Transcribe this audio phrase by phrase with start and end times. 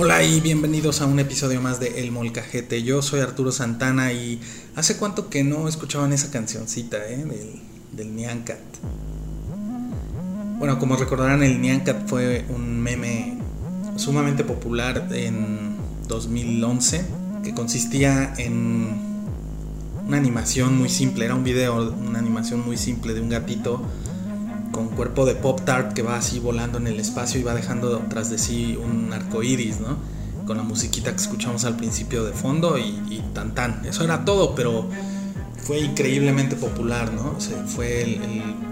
[0.00, 2.84] Hola y bienvenidos a un episodio más de El Molcajete.
[2.84, 4.40] Yo soy Arturo Santana y
[4.76, 7.24] hace cuánto que no escuchaban esa cancioncita ¿eh?
[7.96, 8.60] del, del Cat.
[10.60, 13.38] Bueno, como recordarán, el Nyan Cat fue un meme
[13.96, 15.76] sumamente popular en
[16.06, 17.04] 2011
[17.42, 19.00] que consistía en
[20.06, 23.82] una animación muy simple, era un video, una animación muy simple de un gatito
[24.78, 27.98] con cuerpo de Pop Tart que va así volando en el espacio y va dejando
[28.08, 29.96] tras de sí un arco iris, ¿no?
[30.46, 33.84] Con la musiquita que escuchamos al principio de fondo y, tan tan.
[33.84, 34.88] Eso era todo, pero
[35.64, 37.36] fue increíblemente popular, ¿no?
[37.66, 38.20] fue el,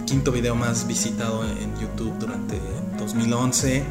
[0.07, 2.61] quinto video más visitado en YouTube durante
[2.99, 3.83] 2011.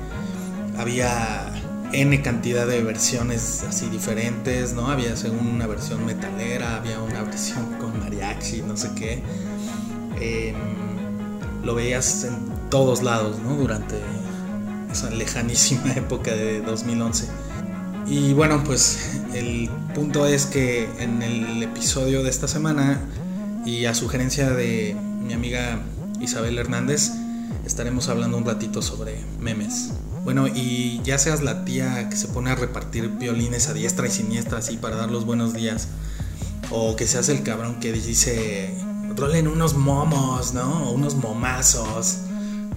[0.78, 1.52] Había
[1.92, 4.88] N cantidad de versiones así diferentes, ¿no?
[4.88, 9.22] Había según una versión metalera, había una versión con mariachi, no sé qué.
[10.22, 10.54] Eh,
[11.66, 13.56] lo veías en todos lados, ¿no?
[13.56, 13.96] Durante
[14.92, 17.28] esa lejanísima época de 2011.
[18.08, 23.02] Y bueno, pues el punto es que en el episodio de esta semana
[23.66, 25.80] y a sugerencia de mi amiga
[26.22, 27.12] Isabel Hernández,
[27.66, 29.90] estaremos hablando un ratito sobre memes.
[30.24, 34.12] Bueno, y ya seas la tía que se pone a repartir violines a diestra y
[34.12, 35.88] siniestra así para dar los buenos días,
[36.70, 38.76] o que seas el cabrón que dice
[39.16, 40.90] rolen unos momos, ¿no?
[40.90, 42.20] O unos momazos.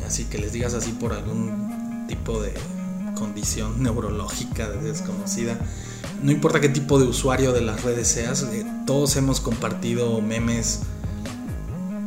[0.06, 2.54] Así que les digas así por algún tipo de
[3.14, 5.58] condición neurológica desconocida.
[6.22, 10.80] No importa qué tipo de usuario de las redes seas, eh, todos hemos compartido memes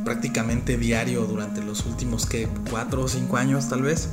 [0.04, 4.10] prácticamente diario durante los últimos que cuatro o cinco años tal vez.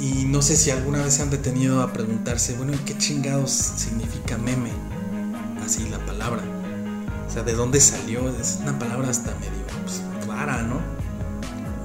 [0.00, 4.36] Y no sé si alguna vez se han detenido a preguntarse, bueno, ¿qué chingados significa
[4.36, 4.70] meme?
[5.64, 6.55] Así la palabra.
[7.26, 8.28] O sea, ¿de dónde salió?
[8.40, 9.50] Es una palabra hasta medio
[9.82, 10.80] pues, rara, ¿no?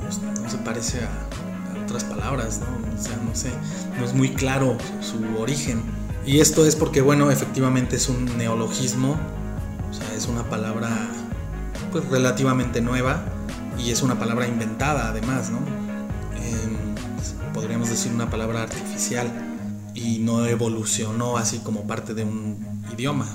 [0.01, 2.99] Pues, no se parece a, otras palabras, ¿no?
[2.99, 3.49] O sea, no sé,
[3.97, 5.81] no es muy claro su, origen.
[6.25, 9.17] Y esto es porque, bueno, efectivamente es un neologismo,
[9.89, 10.89] o sea, es una palabra
[11.91, 13.25] pues relativamente nueva
[13.77, 15.59] y es una palabra inventada además, ¿no?
[17.53, 19.29] podríamos decir una palabra artificial
[19.93, 23.27] y no evolucionó así como parte de un idioma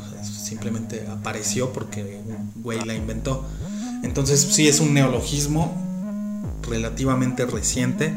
[0.46, 3.44] simplemente apareció porque un güey la inventó.
[4.02, 5.74] Entonces sí es un neologismo
[6.62, 8.14] relativamente reciente,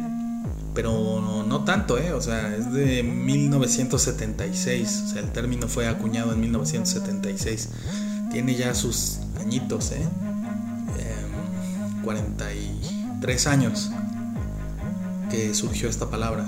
[0.73, 2.13] pero no, tanto, ¿eh?
[2.13, 7.69] O sea, es de 1976, o sea, el término fue acuñado en 1976.
[8.31, 10.07] Tiene ya sus añitos, ¿eh?
[12.03, 13.91] 43 em, años
[15.29, 16.45] que surgió esta palabra.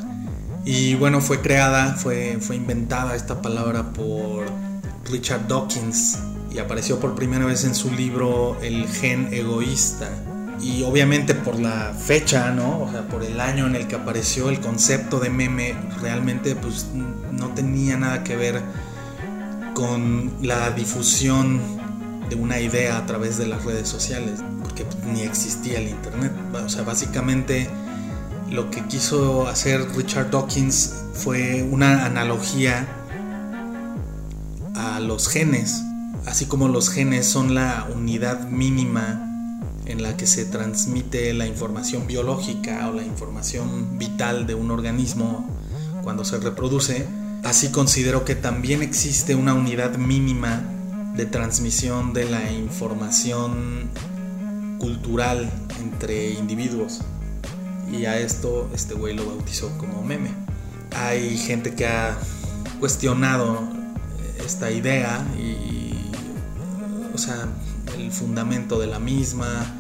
[0.64, 4.46] Y bueno, fue creada, fue, fue inventada esta palabra por
[5.10, 6.20] Richard Dawkins
[6.54, 10.10] y apareció por primera vez en su libro El gen egoísta.
[10.62, 12.82] Y obviamente por la fecha, ¿no?
[12.82, 16.88] O sea, por el año en el que apareció el concepto de meme, realmente pues
[17.32, 18.62] no tenía nada que ver
[19.74, 21.60] con la difusión
[22.30, 26.32] de una idea a través de las redes sociales, porque ni existía el internet.
[26.54, 27.68] O sea, básicamente
[28.52, 32.88] lo que quiso hacer Richard Dawkins fue una analogía
[35.02, 35.84] los genes,
[36.26, 39.28] así como los genes son la unidad mínima
[39.86, 45.50] en la que se transmite la información biológica o la información vital de un organismo
[46.04, 47.08] cuando se reproduce,
[47.44, 50.64] así considero que también existe una unidad mínima
[51.16, 53.90] de transmisión de la información
[54.80, 57.02] cultural entre individuos.
[57.92, 60.32] Y a esto este güey lo bautizó como meme.
[60.96, 62.18] Hay gente que ha
[62.80, 63.81] cuestionado
[64.46, 65.94] esta idea y,
[67.14, 67.48] o sea,
[67.98, 69.78] el fundamento de la misma.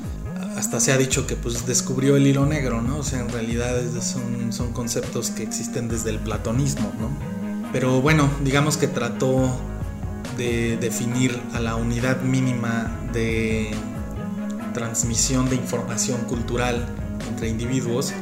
[0.57, 2.97] Hasta se ha dicho que pues descubrió el hilo negro, ¿no?
[2.97, 7.09] O sea, en realidad son, son conceptos que existen desde el platonismo, ¿no?
[7.71, 9.49] Pero bueno, digamos que trató
[10.37, 13.71] de definir a la unidad mínima de
[14.73, 16.85] transmisión de información cultural
[17.29, 18.13] entre individuos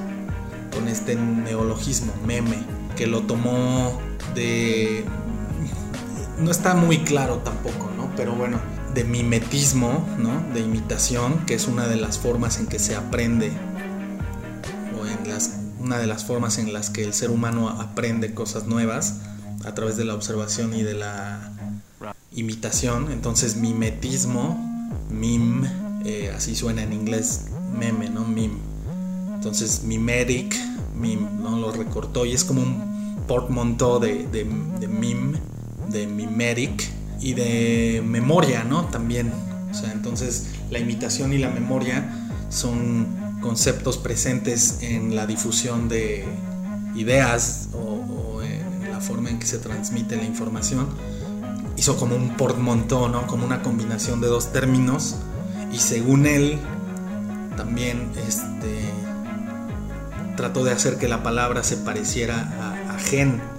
[0.73, 2.57] con este neologismo, meme,
[2.95, 3.99] que lo tomó
[4.35, 5.03] de
[6.41, 8.09] no está muy claro tampoco, ¿no?
[8.15, 8.59] Pero bueno,
[8.93, 10.41] de mimetismo, ¿no?
[10.53, 13.51] De imitación, que es una de las formas en que se aprende,
[14.99, 18.65] o en las, una de las formas en las que el ser humano aprende cosas
[18.65, 19.21] nuevas,
[19.65, 21.51] a través de la observación y de la
[22.31, 23.11] imitación.
[23.11, 24.57] Entonces, mimetismo,
[25.09, 25.65] mim,
[26.05, 27.47] eh, así suena en inglés,
[27.77, 28.23] meme, ¿no?
[28.25, 28.57] Mim.
[29.33, 30.55] Entonces, mimetic,
[30.95, 31.57] mim, ¿no?
[31.57, 34.45] Lo recortó y es como un portmanteau de, de,
[34.79, 35.35] de mim
[35.89, 36.89] de mimetic
[37.21, 38.85] y de memoria, ¿no?
[38.85, 39.31] También.
[39.71, 42.09] O sea, entonces la imitación y la memoria
[42.49, 43.07] son
[43.41, 46.25] conceptos presentes en la difusión de
[46.95, 50.87] ideas o, en la forma en que se transmite la información.
[51.77, 53.27] Hizo como un portmanteau, ¿no?
[53.27, 55.15] Como una combinación de dos términos.
[55.71, 56.59] Y según él,
[57.55, 58.89] también este,
[60.35, 63.41] trató de hacer que la palabra se pareciera a, gen,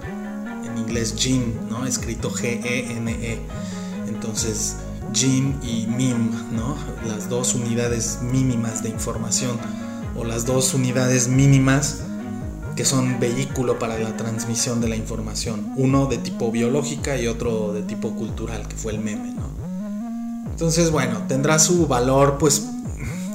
[0.91, 1.85] inglés gene, ¿no?
[1.85, 3.35] Escrito G-E-N-E.
[3.35, 3.39] -E.
[4.09, 4.75] Entonces,
[5.13, 6.75] gene y mim, ¿no?
[7.07, 9.57] Las dos unidades mínimas de información
[10.17, 12.01] o las dos unidades mínimas
[12.75, 15.73] que son vehículo para la transmisión de la información.
[15.77, 19.49] Uno de tipo biológica y otro de tipo cultural, que fue el meme, ¿no?
[20.49, 22.67] Entonces, bueno, tendrá su valor, pues,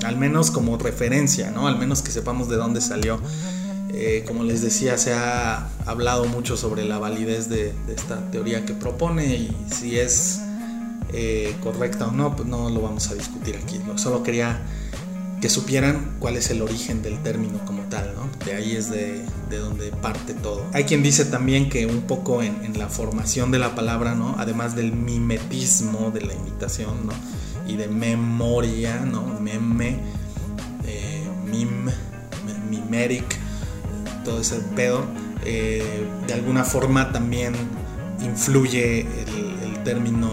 [0.04, 1.66] al menos como referencia, ¿no?
[1.66, 3.18] Al menos que sepamos de dónde salió.
[3.92, 8.74] Eh, como les decía, se ha hablado mucho sobre la validez de, esta teoría que
[8.74, 10.40] propone y si es
[11.12, 13.80] eh, correcta o no, pues no lo vamos a discutir aquí.
[13.96, 14.60] Solo quería
[15.40, 18.28] que supieran cuál es el origen del término como tal, ¿no?
[18.44, 20.64] De ahí es de, de donde parte todo.
[20.72, 24.34] Hay quien dice también que un poco en, en, la formación de la palabra, ¿no?
[24.38, 27.12] Además del mimetismo, de la imitación, ¿no?
[27.70, 29.38] Y de memoria, ¿no?
[29.40, 30.00] Meme,
[30.86, 31.86] eh, mim,
[32.70, 33.45] mimeric,
[34.26, 35.06] todo ese pedo.
[35.44, 37.54] Eh, de alguna forma también
[38.22, 39.46] influye el,
[39.84, 40.28] término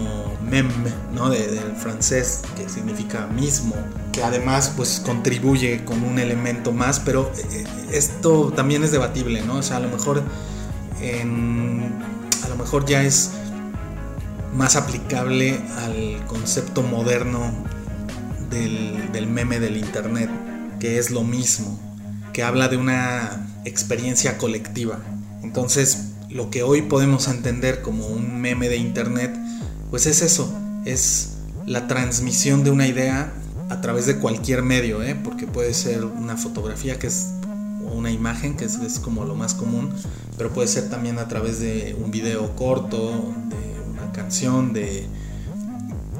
[0.50, 1.30] meme, ¿no?
[1.30, 3.76] De, del francés, que significa mismo,
[4.10, 9.58] que además pues contribuye con un elemento más, pero eh, esto también es debatible, ¿no?
[9.58, 10.24] O sea, a lo mejor
[10.98, 13.30] a lo mejor ya es
[14.56, 17.52] más aplicable al concepto moderno
[18.50, 20.30] del meme del internet,
[20.80, 21.78] que es lo mismo,
[22.34, 24.98] que habla de una experiencia colectiva.
[25.42, 29.34] Entonces, lo que hoy podemos entender como un meme de internet
[29.90, 30.52] pues es eso,
[30.84, 31.36] es
[31.66, 33.32] la transmisión de una idea
[33.70, 35.14] a través de cualquier medio, ¿eh?
[35.14, 37.28] porque puede ser una fotografía que es
[37.86, 39.90] o una imagen que es, es, como lo más común,
[40.36, 45.06] pero puede ser también a través de un video corto, de una canción, de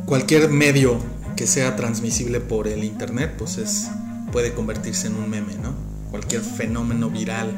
[0.07, 0.99] cualquier medio
[1.35, 3.89] que sea transmisible por el internet, pues es
[4.31, 5.94] puede convertirse en un meme, ¿no?
[6.15, 7.53] Cualquier fenómeno viral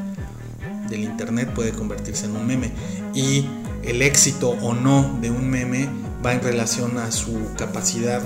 [0.89, 2.73] del internet puede convertirse en un meme
[3.13, 3.45] y
[3.83, 5.91] el éxito o no de un meme
[6.25, 8.23] va en relación a su capacidad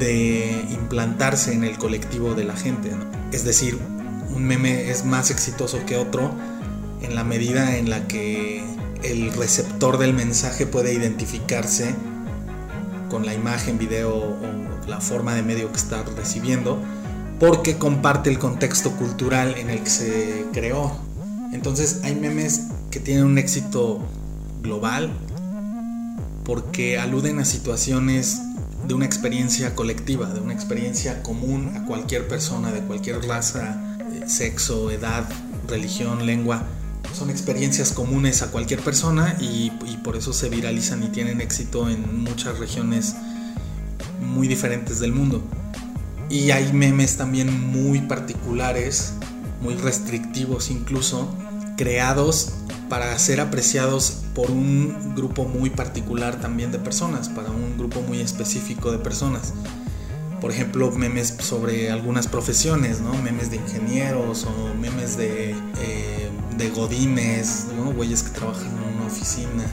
[0.00, 2.90] de implantarse en el colectivo de la gente.
[3.30, 3.78] Es decir,
[4.34, 6.32] un meme es más exitoso que otro
[7.00, 8.64] en la medida en la que
[9.04, 11.94] el receptor del mensaje puede identificarse
[13.08, 16.82] con la imagen, video o la forma de medio que está recibiendo,
[17.38, 20.96] porque comparte el contexto cultural en el que se creó.
[21.52, 24.00] Entonces hay memes que tienen un éxito
[24.62, 25.10] global
[26.44, 28.40] porque aluden a situaciones
[28.86, 34.24] de una experiencia colectiva, de una experiencia común a cualquier persona de cualquier raza, eh,
[34.26, 35.28] sexo, edad,
[35.68, 36.64] religión, lengua.
[37.12, 41.88] Son experiencias comunes a cualquier persona y, y, por eso se viralizan y tienen éxito
[41.88, 43.14] en muchas regiones
[44.20, 45.42] muy diferentes del mundo.
[46.30, 49.14] Y hay memes también muy particulares,
[49.62, 51.28] muy restrictivos incluso,
[51.76, 52.52] creados
[52.88, 58.20] para ser apreciados por un grupo muy particular también de personas, para un grupo muy
[58.20, 59.52] específico de personas.
[60.40, 63.00] Por ejemplo, memes sobre algunas profesiones.
[63.24, 67.92] Memes de ingenieros o memes de, eh, de godines, ¿no?
[67.92, 69.64] Güeyes que trabajan en una oficina,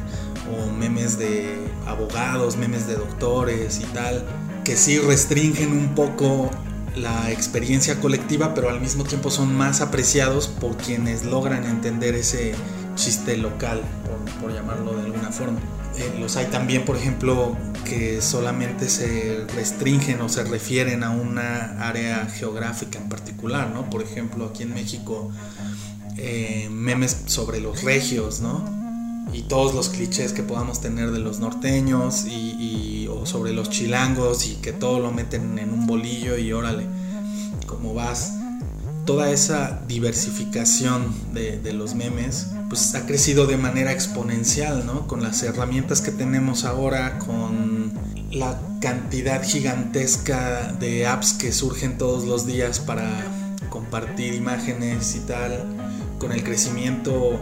[0.52, 4.26] o memes de abogados, memes de doctores y tal,
[4.66, 6.50] que sí restringen un poco
[6.96, 12.54] la experiencia colectiva, pero al mismo tiempo son más apreciados por quienes logran entender ese
[12.96, 13.82] chiste local,
[14.42, 15.60] por, llamarlo de alguna forma.
[15.98, 17.56] Eh, los hay también, por ejemplo,
[17.86, 23.90] que solamente se restringen o se refieren a una área geográfica en particular, ¿no?
[23.90, 25.32] Por ejemplo, aquí en México,
[26.18, 28.64] eh, memes sobre los regios, ¿no?
[29.32, 32.95] Y todos los clichés que podamos tener de los norteños y,
[33.26, 36.86] sobre los chilangos y que todo lo meten en un bolillo y órale,
[37.68, 38.34] ¿cómo vas?
[39.06, 45.08] Toda esa diversificación de, de los memes pues ha crecido de manera exponencial, ¿no?
[45.08, 47.94] Con las herramientas que tenemos ahora, con
[48.32, 53.08] la cantidad gigantesca de apps que surgen todos los días para
[53.70, 55.66] compartir imágenes y tal,
[56.20, 57.40] con el crecimiento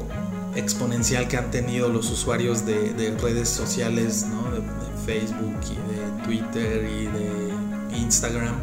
[0.55, 4.43] exponencial que han tenido los usuarios de, de redes sociales, ¿no?
[5.05, 8.55] Facebook y de Twitter y de Instagram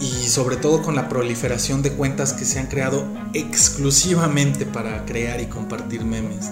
[0.00, 5.40] y sobre todo con la proliferación de cuentas que se han creado exclusivamente para crear
[5.40, 6.50] y compartir memes.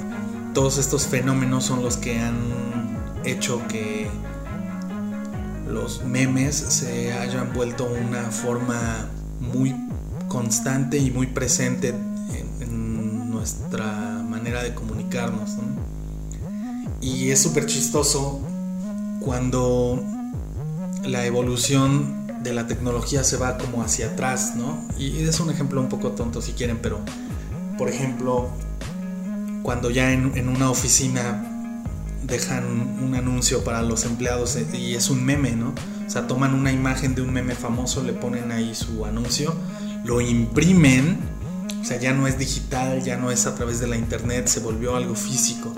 [0.55, 2.37] Todos estos fenómenos son los que han
[3.25, 4.09] hecho que
[5.69, 9.09] los memes se hayan vuelto una forma
[9.41, 9.75] muy
[10.29, 11.95] constante y muy presente
[12.61, 15.57] en, nuestra manera de comunicarnos.
[17.03, 18.41] Y es súper chistoso
[19.21, 20.03] cuando
[21.05, 24.87] la evolución de la tecnología se va como hacia atrás, ¿no?
[24.99, 27.01] Y es un ejemplo un poco tonto si quieren, pero
[27.77, 28.49] por ejemplo,
[29.63, 31.49] cuando ya en, una oficina
[32.23, 32.65] dejan
[33.03, 35.75] un anuncio para los empleados eh, y es un meme, ¿no?
[36.07, 39.55] O sea, toman una imagen de un meme famoso, le ponen ahí su anuncio,
[40.05, 41.19] lo imprimen,
[41.81, 44.61] o sea, ya no es digital, ya no es a través de la internet, se
[44.61, 45.73] volvió algo físico,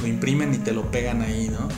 [0.00, 1.68] lo imprimen y te lo pegan ahí, ¿no?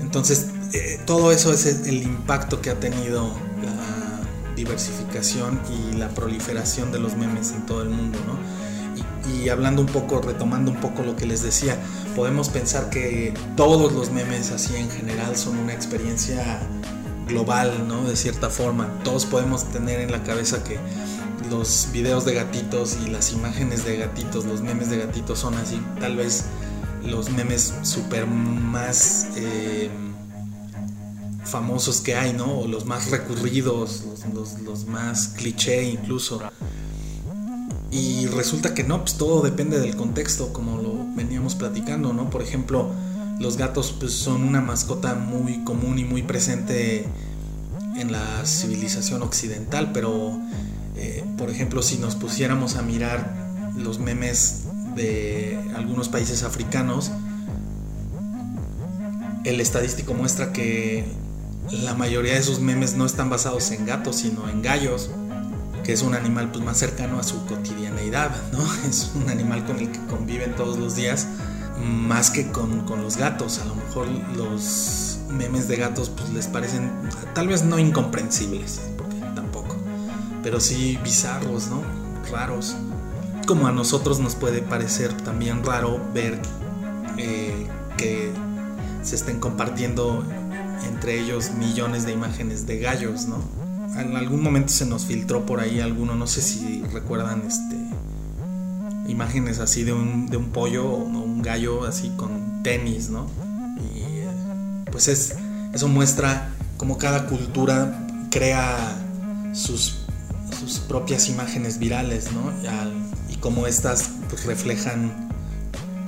[0.00, 6.92] Entonces, eh, todo eso es el impacto que ha tenido la diversificación y la proliferación
[6.92, 8.72] de los memes en todo el mundo, ¿no?
[9.32, 11.78] y hablando un poco, retomando un poco lo que les decía,
[12.16, 16.60] podemos pensar que todos los memes así en general son una experiencia
[17.26, 18.04] global, ¿no?
[18.04, 18.88] De cierta forma.
[19.04, 20.78] Todos podemos tener en la cabeza que
[21.50, 25.80] los videos de gatitos y las imágenes de gatitos, los memes de gatitos son así,
[26.00, 26.44] tal vez
[27.04, 29.90] los memes super más eh,
[31.44, 32.60] famosos que hay, ¿no?
[32.60, 34.04] O los más recurridos,
[34.64, 36.40] los, más cliché incluso.
[37.90, 42.30] Y resulta que no, pues todo depende del contexto, como lo veníamos platicando, ¿no?
[42.30, 42.90] Por ejemplo,
[43.38, 47.06] los gatos pues, son una mascota muy común y muy presente
[47.96, 50.38] en la civilización occidental, pero
[50.96, 53.34] eh, por ejemplo si nos pusiéramos a mirar
[53.76, 57.10] los memes de algunos países africanos,
[59.44, 61.04] el estadístico muestra que
[61.70, 65.10] la mayoría de sus memes no están basados en gatos, sino en gallos
[65.82, 68.64] que es un animal pues, más cercano a su cotidianeidad, ¿no?
[68.88, 71.26] Es un animal con el que conviven todos los días,
[71.84, 73.58] más que con, los gatos.
[73.58, 74.06] A lo mejor
[74.36, 76.90] los memes de gatos pues, les parecen
[77.34, 78.80] tal vez no incomprensibles,
[79.34, 79.76] tampoco,
[80.42, 81.82] pero sí bizarros, ¿no?
[82.30, 82.76] Raros.
[83.52, 86.40] Como a nosotros nos puede parecer también raro ver
[87.18, 87.66] eh,
[87.98, 88.32] que
[89.02, 90.24] se estén compartiendo
[90.88, 93.36] entre ellos millones de imágenes de gallos, ¿no?
[94.00, 97.76] en algún momento se nos filtró por ahí alguno, no sé si recuerdan este
[99.06, 103.26] imágenes así de un, de un pollo o un gallo así con tenis, ¿no?
[103.94, 105.36] Y pues es,
[105.74, 108.96] eso muestra cómo cada cultura crea
[109.52, 109.98] sus,
[110.58, 112.50] sus propias imágenes virales, ¿no?
[113.42, 115.28] Cómo estas pues, reflejan,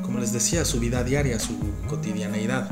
[0.03, 2.71] como les decía, su vida diaria, su cotidianeidad.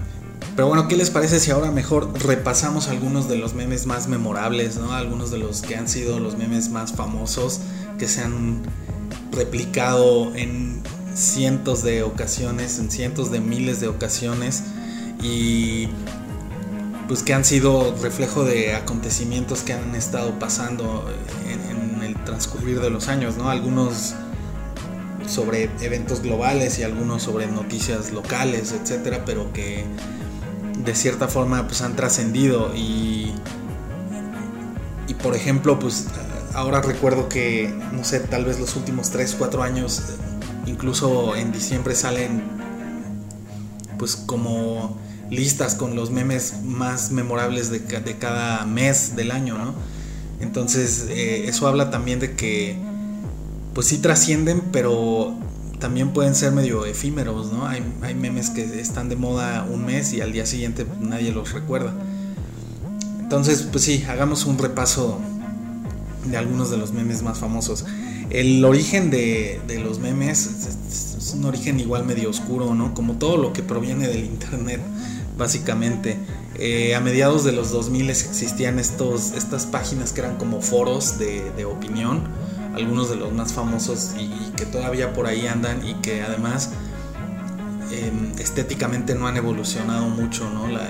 [0.56, 4.76] Pero bueno, ¿qué les parece si ahora mejor repasamos algunos de los memes más memorables,
[4.76, 4.92] ¿no?
[4.92, 7.60] Algunos de los que han sido los memes más famosos,
[7.98, 8.62] que se han
[9.32, 10.82] replicado en
[11.14, 14.62] cientos de ocasiones, en cientos de miles de ocasiones
[15.22, 15.88] y
[17.08, 21.10] pues que han sido reflejo de acontecimientos que han estado pasando
[21.48, 23.50] en, en el transcurrir de los años, ¿no?
[23.50, 24.14] Algunos
[25.26, 29.84] sobre eventos globales y algunos sobre noticias locales, etcétera, pero que
[30.84, 33.32] de cierta forma pues han trascendido y,
[35.06, 36.06] y por ejemplo pues
[36.54, 40.02] ahora recuerdo que no sé tal vez los últimos 3, 4 años
[40.66, 42.42] incluso en diciembre salen
[43.98, 44.96] pues como
[45.30, 47.82] listas con los memes más memorables de,
[48.18, 49.74] cada mes del año, ¿no?
[50.40, 52.76] Entonces eh, eso habla también de que
[53.74, 55.34] pues sí trascienden, pero
[55.78, 57.66] también pueden ser medio efímeros, ¿no?
[57.66, 57.82] Hay,
[58.14, 61.92] memes que están de moda un mes y al día siguiente nadie los recuerda.
[63.20, 65.18] Entonces, pues sí, hagamos un repaso
[66.26, 67.84] de algunos de los memes más famosos.
[68.30, 72.94] El origen de, los memes es, un origen igual medio oscuro, ¿no?
[72.94, 74.80] Como todo lo que proviene del Internet,
[75.36, 76.16] básicamente.
[76.58, 81.50] Eh, a mediados de los 2000 existían estos, estas páginas que eran como foros de,
[81.56, 82.28] de opinión
[82.74, 86.70] algunos de los más famosos y, que todavía por ahí andan y que además
[87.90, 90.68] em, estéticamente no han evolucionado mucho ¿no?
[90.68, 90.88] la,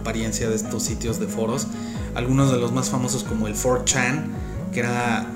[0.00, 1.66] apariencia de estos sitios de foros.
[2.14, 4.24] Algunos de los más famosos como el 4chan,
[4.72, 5.26] que era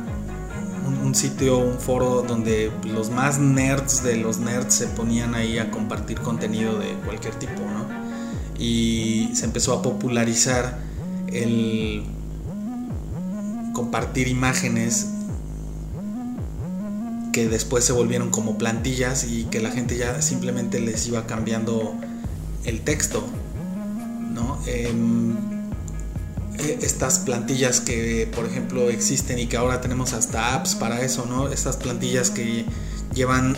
[1.02, 5.70] un, sitio, un foro donde los más nerds de los nerds se ponían ahí a
[5.70, 7.86] compartir contenido de cualquier tipo, ¿no?
[8.58, 10.78] Y se empezó a popularizar
[11.28, 12.04] el
[13.74, 15.13] compartir imágenes
[17.34, 21.96] que después se volvieron como plantillas y que la gente ya simplemente les iba cambiando
[22.64, 23.26] el texto,
[24.32, 24.60] ¿no?
[24.66, 25.34] Em,
[26.60, 31.26] e, estas plantillas que, por ejemplo, existen y que ahora tenemos hasta apps para eso,
[31.26, 31.48] ¿no?
[31.48, 32.66] Estas plantillas que
[33.12, 33.56] llevan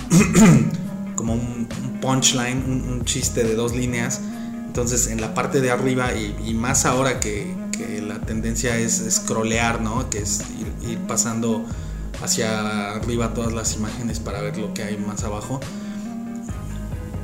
[1.14, 1.68] como un,
[2.00, 4.22] punchline, un, chiste de dos líneas.
[4.66, 7.54] Entonces, en la parte de arriba, y, más ahora que,
[8.06, 10.08] la tendencia es scrollear, ¿no?
[10.08, 10.40] Que es
[10.88, 11.66] ir pasando
[12.22, 15.60] hacia arriba todas las imágenes para ver lo que hay más abajo.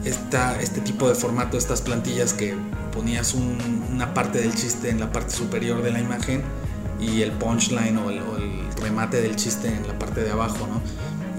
[0.04, 2.56] este tipo de formato, estas plantillas que
[2.92, 6.42] ponías una parte del chiste en la parte superior de la imagen
[7.00, 8.20] y el punchline o el,
[8.80, 10.82] remate del chiste en la parte de abajo, ¿no?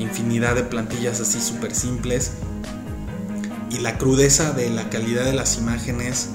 [0.02, 2.32] Infinidad de plantillas así súper simples
[3.70, 6.30] y la crudeza de la calidad de las imágenes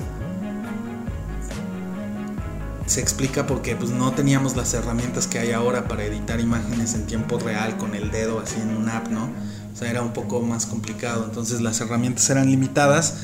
[2.88, 7.07] se explica porque pues no teníamos las herramientas que hay ahora para editar imágenes en
[7.07, 9.25] tiempo real con el dedo así en un app, ¿no?
[9.25, 13.18] O sea, era un poco más complicado, entonces las herramientas eran limitadas,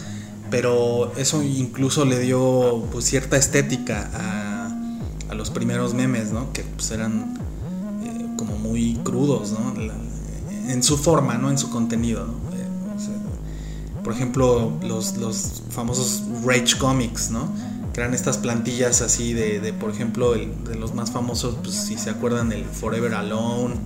[0.51, 6.53] pero eso incluso le dio pues cierta estética a, a los primeros memes, ¿no?
[6.53, 7.35] Que pues eran
[8.05, 9.75] eh, como muy crudos, ¿no?
[10.69, 11.51] en su forma, ¿no?
[11.51, 12.35] En su contenido, ¿no?
[12.57, 12.65] Eh,
[14.03, 17.49] por ejemplo, los, los famosos Rage Comics, ¿no?
[17.95, 22.53] Crean estas plantillas así de, por ejemplo, de los más famosos, pues, si se acuerdan,
[22.53, 23.77] el Forever Alone,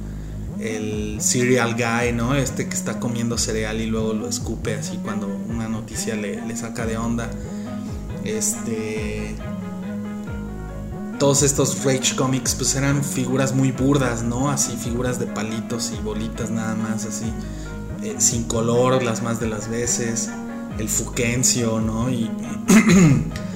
[0.59, 2.35] el Cereal Guy, ¿no?
[2.35, 6.57] Este que está comiendo cereal y luego lo escupe así cuando una noticia le, le
[6.57, 7.31] saca de onda.
[8.25, 9.37] Este.
[11.19, 14.51] Todos estos Rage Comics, pues eran figuras muy burdas, ¿no?
[14.51, 17.27] Así, figuras de palitos y bolitas nada más, así.
[18.03, 20.31] Eh, sin color las más de las veces.
[20.79, 22.09] El Fuquencio, ¿no?
[22.09, 22.31] Y.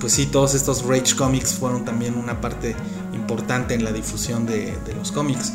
[0.00, 2.74] pues sí, todos estos Rage Comics fueron también una parte
[3.14, 5.52] importante en la difusión de, los cómics.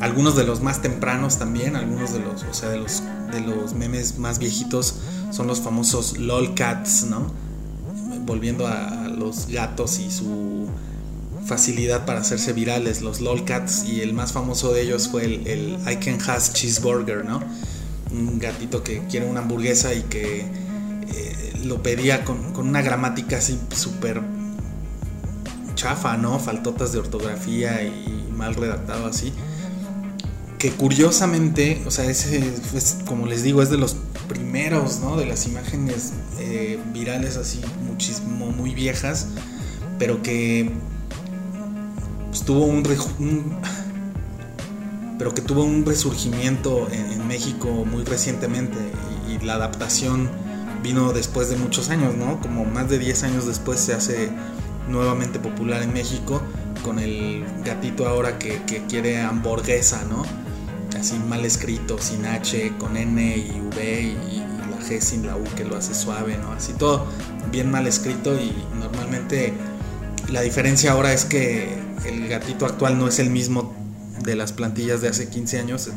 [0.00, 3.02] Algunos de los más tempranos también, algunos de los, o sea, de los,
[3.32, 4.96] de los memes más viejitos
[5.32, 7.32] son los famosos LOLcats, ¿no?
[8.24, 10.68] Volviendo a, los gatos y su
[11.44, 15.78] facilidad para hacerse virales, los LOLcats, y el más famoso de ellos fue el, el
[15.90, 17.40] I Can Has Cheeseburger, ¿no?
[18.12, 20.67] Un gatito que quiere una hamburguesa y que
[21.64, 24.22] lo pedía con, una gramática así súper
[25.74, 26.38] chafa, ¿no?
[26.38, 29.32] Faltotas de ortografía y mal redactado así.
[30.58, 32.38] Que curiosamente, o sea, ese,
[32.74, 33.96] es, como les digo, es de los
[34.28, 35.16] primeros, ¿no?
[35.16, 39.28] De las imágenes eh, virales así, muchísimo, muy viejas,
[39.98, 40.72] pero que
[42.28, 42.82] pues, tuvo un,
[45.18, 48.78] pero que tuvo un resurgimiento en, México muy recientemente
[49.28, 50.30] y la adaptación
[50.82, 52.40] vino después de muchos años, ¿no?
[52.40, 54.30] Como más de 10 años después se hace
[54.88, 56.42] nuevamente popular en México
[56.82, 60.24] con el gatito ahora que, quiere hamburguesa, ¿no?
[60.98, 64.38] Así mal escrito, sin H, con N y V y,
[64.70, 66.52] la G sin la U que lo hace suave, ¿no?
[66.52, 67.06] Así todo
[67.50, 69.52] bien mal escrito y normalmente
[70.30, 73.74] la diferencia ahora es que el gatito actual no es el mismo
[74.22, 75.90] de las plantillas de hace 15 años.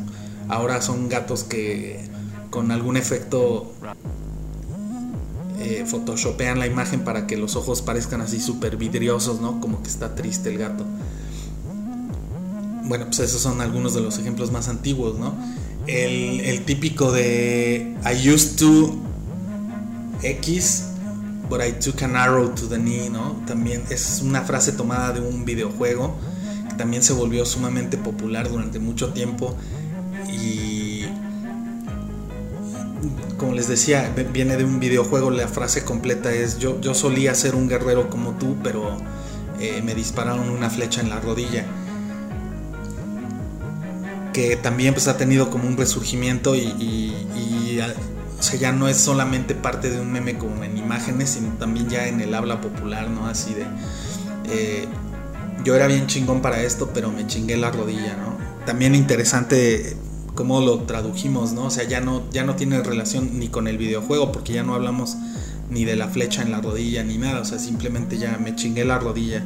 [0.47, 1.99] Ahora son gatos que
[2.49, 3.73] con algún efecto
[5.61, 9.59] eh, photoshopean la imagen para que los ojos parezcan así súper vidriosos, ¿no?
[9.59, 10.85] Como que está triste el gato.
[12.83, 15.33] Bueno, pues esos son algunos de los ejemplos más antiguos, ¿no?
[15.87, 18.95] El, típico de I used to
[20.21, 20.89] X,
[21.49, 23.41] but I took an arrow to the knee, ¿no?
[23.47, 26.15] También es una frase tomada de un videojuego
[26.69, 29.55] que también se volvió sumamente popular durante mucho tiempo
[33.37, 37.67] como les decía, viene de un videojuego, la frase completa es yo, solía ser un
[37.67, 38.97] guerrero como tú, pero
[39.59, 41.65] eh, me dispararon una flecha en la rodilla.
[44.33, 47.79] Que también pues ha tenido como un resurgimiento y,
[48.59, 52.21] ya no es solamente parte de un meme como en imágenes, sino también ya en
[52.21, 53.27] el habla popular, ¿no?
[53.27, 53.65] Así de...
[54.51, 54.87] Eh,
[55.63, 58.37] yo era bien chingón para esto, pero me chingué la rodilla, ¿no?
[58.65, 59.95] También interesante
[60.35, 61.65] cómo lo tradujimos, ¿no?
[61.65, 64.75] O sea, ya no, ya no tiene relación ni con el videojuego, porque ya no
[64.75, 65.17] hablamos
[65.69, 68.85] ni de la flecha en la rodilla ni nada, o sea, simplemente ya me chingué
[68.85, 69.45] la rodilla,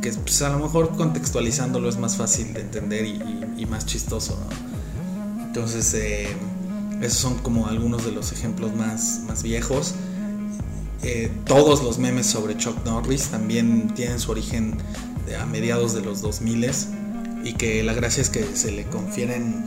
[0.00, 5.44] que pues, a lo mejor contextualizándolo es más fácil de entender y, más chistoso, ¿no?
[5.44, 6.28] Entonces, eh,
[7.00, 9.94] esos son como algunos de los ejemplos más, más viejos.
[11.02, 14.76] Eh, todos los memes sobre Chuck Norris también tienen su origen
[15.40, 16.70] a mediados de los 2000
[17.44, 19.64] y que la gracia es que se le confieren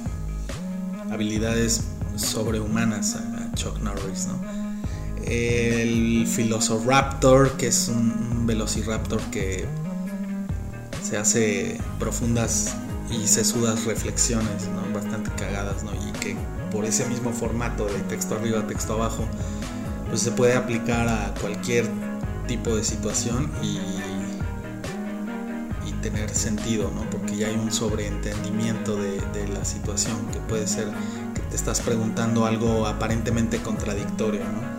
[1.11, 1.83] habilidades
[2.15, 4.39] sobrehumanas a Chuck Norris, ¿no?
[5.25, 6.25] El
[6.85, 9.65] Raptor, que es un, velociraptor que
[11.03, 12.73] se hace profundas
[13.11, 14.93] y sesudas reflexiones, ¿no?
[14.93, 15.91] Bastante cagadas, ¿no?
[15.93, 16.37] Y que
[16.71, 19.27] por ese mismo formato de texto arriba, texto abajo,
[20.07, 21.89] pues se puede aplicar a cualquier
[22.47, 23.79] tipo de situación y
[26.09, 27.09] tener sentido, ¿no?
[27.09, 29.17] Porque ya hay un sobreentendimiento de,
[29.47, 30.87] la situación, que puede ser
[31.33, 34.77] que te estás preguntando algo aparentemente contradictorio, ¿no?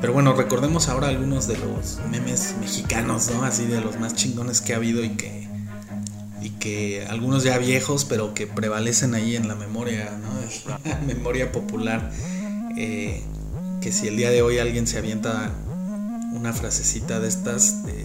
[0.00, 3.42] Pero bueno, recordemos ahora algunos de los memes mexicanos, ¿no?
[3.42, 5.48] Así de los más chingones que ha habido y que,
[6.42, 10.80] y que algunos ya viejos, pero que prevalecen ahí en la memoria, ¿no?
[10.90, 12.10] la memoria popular.
[12.76, 13.22] Eh,
[13.80, 15.52] que si el día de hoy alguien se avienta
[16.34, 17.99] una frasecita de estas, eh,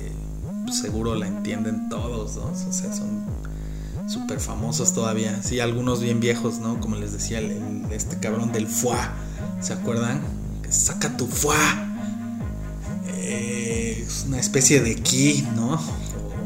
[0.71, 2.45] seguro la entienden todos, ¿no?
[2.45, 3.25] O sea, son
[4.07, 5.41] súper famosos todavía.
[5.43, 6.79] Sí, algunos bien viejos, ¿no?
[6.79, 7.39] Como les decía,
[7.91, 9.13] este cabrón del fuá,
[9.61, 10.21] ¿se acuerdan?
[10.69, 11.57] Saca tu fuá.
[13.07, 15.73] Eh, es una especie de ki, ¿no?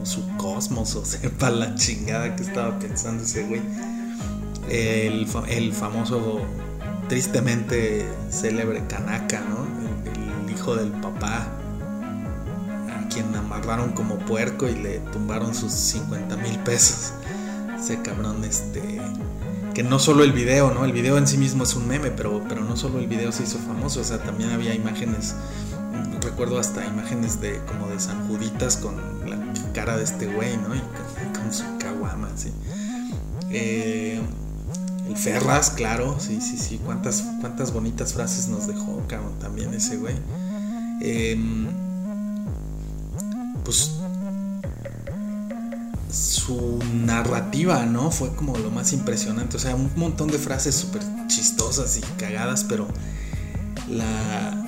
[0.02, 3.62] O su cosmos, o sepa la chingada que estaba pensando ese güey.
[4.70, 6.42] El, el famoso,
[7.08, 9.68] tristemente célebre Kanaka, ¿no?
[10.46, 11.59] el hijo del papá
[13.10, 17.14] quien amarraron como puerco y le tumbaron sus 50 mil pesos.
[17.78, 19.02] Ese cabrón, este.
[19.74, 20.86] Que no solo el video, ¿no?
[20.86, 23.44] El video en sí mismo es un meme, pero, pero no solo el video se
[23.44, 25.36] hizo famoso, o sea, también había imágenes.
[26.22, 28.96] Recuerdo hasta imágenes de como de San Juditas con
[29.30, 29.38] la
[29.74, 30.76] cara de este güey, ¿no?
[30.76, 32.52] Y con, su caguama, así.
[33.52, 34.20] Eh,
[35.08, 36.80] el Ferras, claro, sí, sí, sí.
[36.84, 40.16] Cuántas, cuántas bonitas frases nos dejó, cabrón, también ese güey.
[41.02, 41.38] Eh,
[43.70, 43.92] pues
[46.12, 48.10] su narrativa, ¿no?
[48.10, 49.58] Fue como lo más impresionante.
[49.58, 52.88] O sea, un montón de frases súper chistosas y cagadas, pero
[53.88, 54.66] la,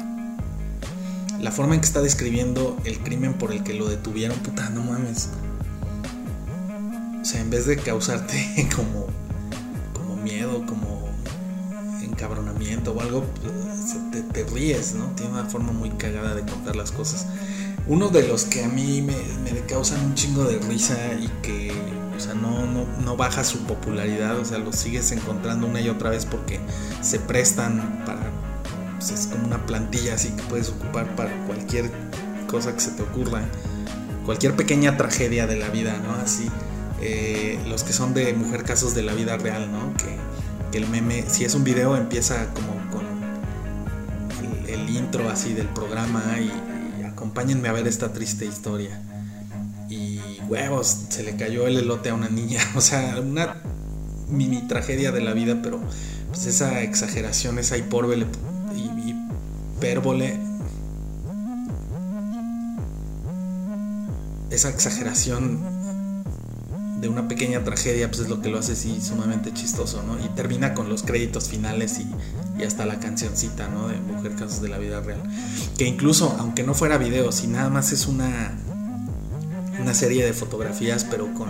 [1.39, 4.83] la forma en que está describiendo el crimen por el que lo detuvieron, puta, no
[4.83, 5.29] mames.
[7.19, 9.07] O sea, en vez de causarte como,
[9.95, 11.09] como miedo, como
[12.03, 15.05] encabronamiento o algo, pues, te, te ríes, ¿no?
[15.15, 17.25] Tiene una forma muy cagada de contar las cosas.
[17.87, 19.15] Uno de los que a mí me,
[19.67, 21.71] causan un chingo de risa y que,
[22.15, 26.09] o sea, no, no, baja su popularidad, o sea, lo sigues encontrando una y otra
[26.09, 26.59] vez porque
[27.01, 28.21] se prestan para,
[28.97, 31.89] pues es como una plantilla así que puedes ocupar para cualquier
[32.47, 33.41] cosa que se te ocurra,
[34.25, 36.13] cualquier pequeña tragedia de la vida, ¿no?
[36.15, 36.49] Así,
[37.01, 39.93] eh, los que son de mujer casos de la vida real, ¿no?
[39.97, 40.21] Que,
[40.77, 43.05] el meme, si es un video, empieza como con
[44.69, 46.49] el intro así del programa y
[47.31, 49.01] acompáñenme a ver esta triste historia.
[49.89, 52.59] Y huevos, se le cayó el elote a una niña.
[52.75, 53.55] O sea, una
[54.27, 55.79] mini tragedia de la vida, pero
[56.27, 58.25] pues esa exageración, esa hipérbole,
[59.77, 60.37] hipérbole,
[64.49, 65.80] esa exageración
[67.01, 70.23] de una pequeña tragedia, pues es lo que lo hace así sumamente chistoso, ¿no?
[70.23, 72.07] Y termina con los créditos finales y
[72.61, 73.87] y hasta la cancioncita, ¿no?
[73.87, 75.21] De Mujer Casos de la Vida Real.
[75.77, 78.53] Que incluso, aunque no fuera video, si nada más es una,
[79.79, 81.49] una serie de fotografías, pero con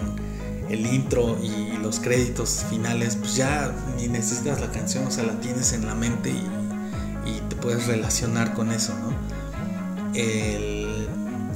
[0.69, 5.39] el intro y los créditos finales, pues ya ni necesitas la canción, o sea, la
[5.41, 6.61] tienes en la mente y,
[7.49, 9.11] te puedes relacionar con eso, ¿no?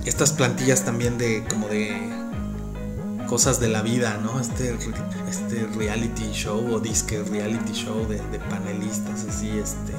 [0.05, 2.14] estas plantillas también de como de
[3.25, 4.39] cosas de la vida, ¿no?
[4.39, 4.75] Este,
[5.29, 9.93] este reality show o disque reality show de, panelistas, así, este.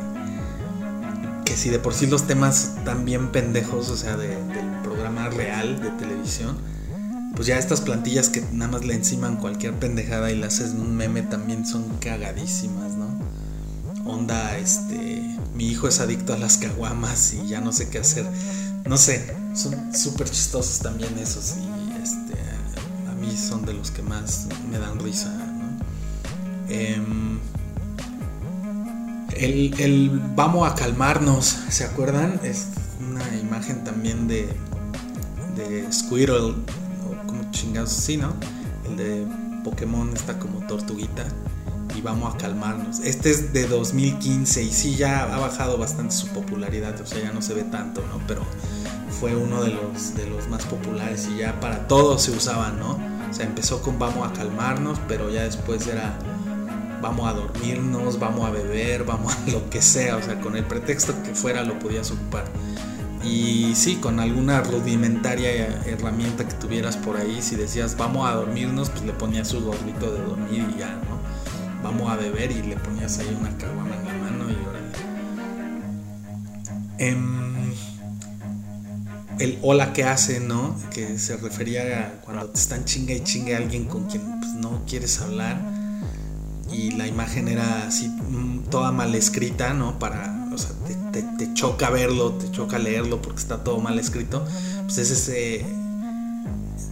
[1.45, 4.39] Que si de por sí los temas están bien pendejos, o sea, del
[4.83, 6.59] programa real de televisión,
[7.35, 10.97] pues ya estas plantillas que nada más le enciman cualquier pendejada y le haces un
[10.97, 13.07] meme también son cagadísimas, ¿no?
[14.05, 15.37] Onda, este.
[15.55, 18.27] Mi hijo es adicto a las caguamas y ya no sé qué hacer.
[18.85, 21.55] No sé, son súper chistosos también esos.
[21.57, 22.56] Y este
[23.37, 25.33] son de los que más me dan risa.
[26.69, 27.39] Em,
[29.37, 32.41] el, vamos a calmarnos, ¿se acuerdan?
[32.43, 32.69] Es
[33.01, 34.49] una imagen también de,
[35.55, 36.55] de Squirtle,
[37.05, 38.33] o como chingados, sí, ¿no?
[38.89, 39.27] El de
[39.65, 41.25] Pokémon está como tortuguita
[41.97, 43.01] y vamos a calmarnos.
[43.01, 47.33] Este es de 2015 y sí ya ha bajado bastante su popularidad, o sea, ya
[47.33, 48.21] no se ve tanto, ¿no?
[48.27, 48.43] Pero
[49.21, 52.99] fue uno de los, de los más populares y ya para todos se usaban, ¿no?
[53.31, 56.17] O sea, empezó con vamos a calmarnos, pero ya después era
[57.01, 60.65] vamos a dormirnos, vamos a beber, vamos a lo que sea, o sea, con el
[60.65, 62.45] pretexto que fuera lo podías ocupar.
[63.25, 68.91] Y sí, con alguna rudimentaria herramienta que tuvieras por ahí, si decías vamos a dormirnos,
[68.91, 71.17] pues le ponías su gorrito de dormir y ya, ¿no?
[71.83, 74.87] Vamos a beber y le ponías ahí una caguama en la mano y órale.
[76.99, 77.56] Em,
[79.39, 80.77] el hola que hace, ¿no?
[80.91, 84.83] Que se refería a cuando te están chinga y chinga alguien con quien pues, no
[84.87, 85.61] quieres hablar.
[86.73, 89.99] Y la imagen era así, mm, toda mal escrita, ¿no?
[89.99, 90.71] Para, o sea,
[91.13, 94.45] te, choca verlo, te choca leerlo porque está todo mal escrito.
[94.85, 95.65] Pues es ese,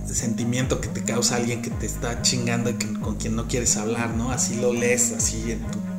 [0.07, 4.11] sentimiento que te causa alguien que te está chingando y con quien no quieres hablar,
[4.11, 4.30] ¿no?
[4.30, 5.93] Así lo lees, así en tu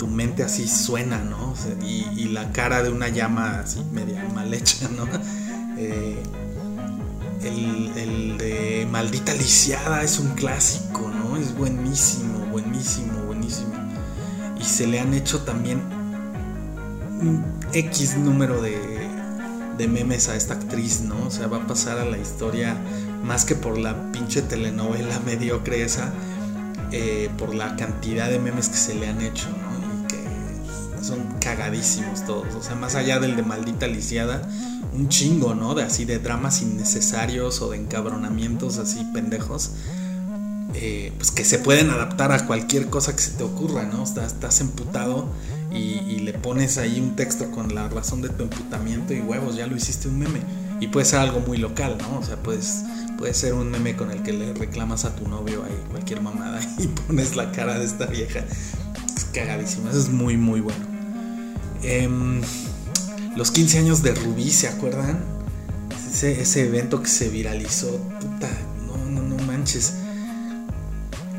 [0.00, 1.52] tu mente así suena, ¿no?
[1.84, 5.06] y, la cara de una llama así media mal hecha, ¿no?
[5.76, 6.22] Eh,
[7.44, 11.36] el, de Maldita Lisiada es un clásico, ¿no?
[11.36, 13.74] Es buenísimo, buenísimo, buenísimo.
[14.58, 15.82] y se le han hecho también
[17.20, 18.78] un X número de,
[19.76, 21.26] de memes a esta actriz, ¿no?
[21.26, 22.74] O sea, va a pasar a la historia
[23.22, 26.10] más que por la pinche telenovela mediocre esa,
[26.90, 29.69] eh, por la cantidad de memes que se le han hecho, ¿no?
[31.02, 32.54] Son cagadísimos todos.
[32.54, 34.42] O sea, más allá del de maldita lisiada,
[34.92, 35.74] un chingo, ¿no?
[35.74, 39.72] De así de dramas innecesarios o de encabronamientos así pendejos.
[40.74, 44.04] Eh, pues que se pueden adaptar a cualquier cosa que se te ocurra, ¿no?
[44.04, 45.28] Estás, estás emputado
[45.72, 49.66] y, le pones ahí un texto con la razón de tu emputamiento y huevos, ya
[49.66, 50.40] lo hiciste un meme.
[50.80, 52.18] Y puede ser algo muy local, ¿no?
[52.18, 52.84] O sea, puedes,
[53.18, 56.60] puede ser un meme con el que le reclamas a tu novio ahí cualquier mamada
[56.78, 58.44] y pones la cara de esta vieja.
[59.32, 60.84] Cagadísimo, eso es muy, muy bueno.
[61.82, 62.40] Em,
[63.36, 65.24] los 15 años de Rubí, ¿se acuerdan?
[66.10, 68.00] Ese, evento que se viralizó,
[68.86, 69.94] no, no, no manches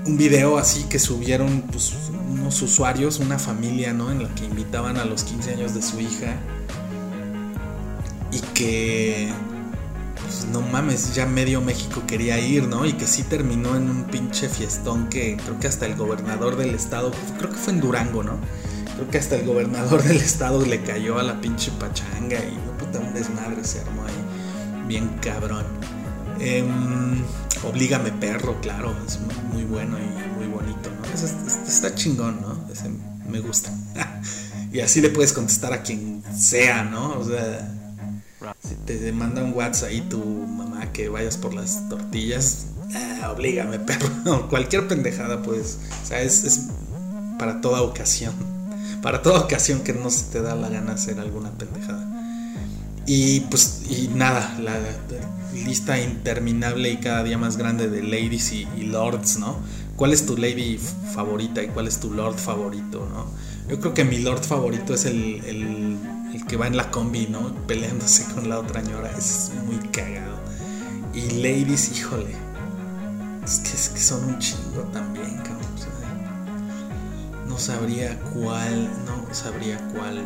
[0.06, 1.93] un video así que subieron pues,
[2.30, 4.12] unos usuarios, una familia, ¿no?
[4.12, 6.38] En la que invitaban a los 15 años de su hija.
[8.32, 9.32] Y que,
[10.23, 12.86] pues no mames, ya medio México quería ir, ¿no?
[12.86, 16.75] Y que sí terminó en un pinche fiestón que creo que hasta el gobernador del
[16.75, 18.38] estado, creo que fue en Durango, ¿no?
[18.95, 22.77] Creo que hasta el gobernador del estado le cayó a la pinche pachanga y no
[22.77, 24.88] puta un desmadre se armó ahí.
[24.88, 25.65] Bien cabrón.
[26.39, 26.63] Eh,
[27.63, 29.19] Oblígame perro, claro, es
[29.53, 31.13] muy, bueno y muy bonito, ¿no?
[31.13, 32.60] está chingón, ¿no?
[33.29, 33.71] me gusta.
[34.73, 37.19] y así le puedes contestar a quien sea, ¿no?
[37.19, 37.71] O sea,
[38.67, 43.80] si te manda un WhatsApp ahí tu mamá que vayas por las tortillas, eh, oblígame
[43.80, 44.49] perro.
[44.49, 46.67] cualquier pendejada, pues, o sea, es, es
[47.38, 48.34] para toda ocasión.
[49.01, 52.08] Para toda ocasión que no se te da la gana hacer alguna pendejada.
[53.08, 54.80] Y pues, y nada, la,
[55.54, 59.58] lista interminable y cada día más grande de ladies y, lords, ¿no?
[59.95, 60.80] ¿Cuál es tu lady
[61.13, 63.27] favorita y cuál es tu lord favorito, ¿no?
[63.69, 67.54] Yo creo que mi lord favorito es el, el, que va en la combi, ¿no?
[67.67, 70.39] Peleándose con la otra ñora, es muy cagado.
[71.13, 72.36] Y ladies, híjole,
[73.45, 75.60] es que, es que son un chingo también, cabrón.
[77.47, 80.24] no sabría cuál, no sabría cuál.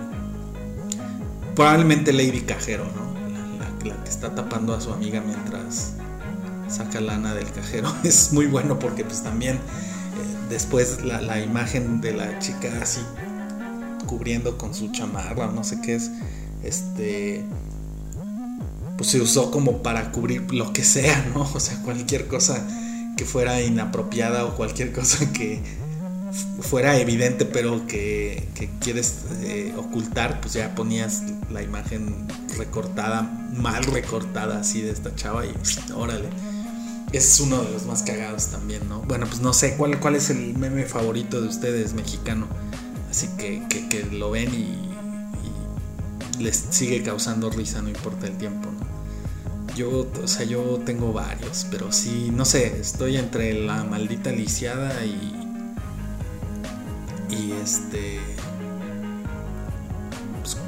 [1.56, 3.06] Probablemente Lady Cajero, ¿no?
[3.86, 5.94] la que está tapando a su amiga mientras
[6.68, 7.94] saca lana del cajero.
[8.04, 9.60] Es muy bueno porque pues también eh,
[10.50, 13.02] después la, imagen de la chica así
[14.06, 16.12] cubriendo con su chamarra o no sé qué es,
[16.64, 17.44] este,
[18.98, 21.42] pues se usó como para cubrir lo que sea, ¿no?
[21.54, 22.66] O sea, cualquier cosa
[23.18, 25.62] que fuera inapropiada o cualquier cosa que
[26.60, 28.48] fuera evidente pero que,
[28.82, 35.46] quieres eh, ocultar, pues ya ponías la imagen recortada, mal recortada así de esta chava
[35.46, 35.54] y
[35.96, 36.30] órale.
[37.12, 39.02] Es uno de los más cagados también, ¿no?
[39.02, 42.48] Bueno, pues no sé cuál, cuál es el meme favorito de ustedes mexicano.
[43.16, 49.74] Así que, que, lo ven y, les sigue causando risa, no importa el tiempo, ¿no?
[49.74, 55.06] Yo, o sea, yo tengo varios, pero sí, no sé, estoy entre la maldita lisiada
[55.06, 55.32] y.
[57.30, 58.20] Y este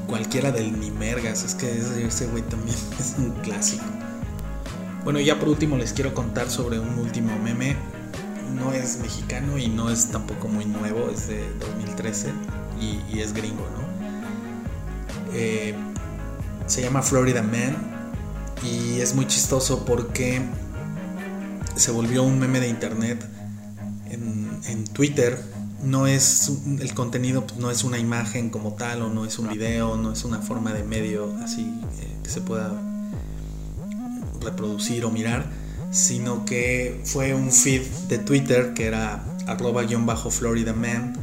[0.08, 1.70] cualquiera del Nimergas, es que
[2.08, 3.84] ese güey también es un clásico.
[5.04, 7.76] Bueno, ya por último les quiero contar sobre un último meme.
[8.56, 12.32] No es mexicano y no es tampoco muy nuevo, es de 2013
[12.80, 13.88] y, es gringo, ¿no?
[15.34, 15.76] Eh,
[16.66, 17.76] se llama Florida Man
[18.64, 20.42] y es muy chistoso porque
[21.76, 23.24] se volvió un meme de internet
[24.10, 25.42] en, en Twitter.
[25.84, 29.50] No es el contenido pues, no es una imagen como tal o no es un
[29.50, 31.62] video, no es una forma de medio así
[32.02, 32.72] eh, que se pueda
[34.42, 35.46] reproducir o mirar,
[35.92, 41.16] sino que fue un feed de Twitter que era arroba guion bajo Florida Man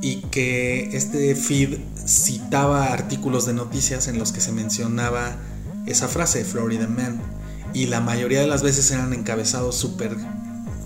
[0.00, 5.36] y que este feed citaba artículos de noticias en los que se mencionaba
[5.86, 7.20] esa frase Florida Man
[7.72, 10.16] y la mayoría de las veces eran encabezados súper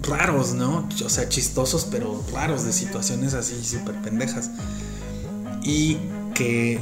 [0.03, 0.89] raros, ¿no?
[1.05, 4.51] O sea, chistosos, pero raros de situaciones así súper pendejas.
[5.63, 5.99] Y
[6.35, 6.81] que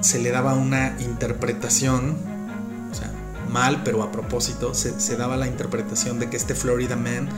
[0.00, 2.18] se le daba una interpretación,
[3.48, 7.28] mal, pero a propósito, se, daba la interpretación de que este Florida Man